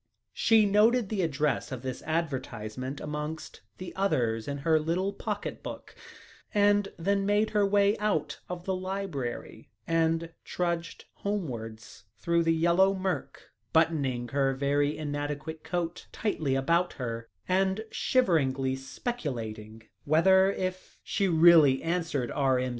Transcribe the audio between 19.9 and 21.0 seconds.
whether, if